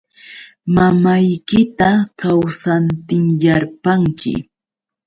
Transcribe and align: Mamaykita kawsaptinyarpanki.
Mamaykita 0.75 1.89
kawsaptinyarpanki. 2.19 4.33